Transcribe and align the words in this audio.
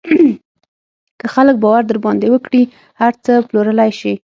که 1.19 1.25
خلک 1.35 1.55
باور 1.63 1.83
در 1.89 1.97
باندې 2.05 2.27
وکړي، 2.29 2.63
هر 3.01 3.11
څه 3.25 3.33
پلورلی 3.47 3.91
شې. 3.99 4.13